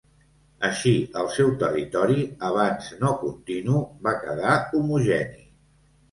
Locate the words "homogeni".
4.79-5.45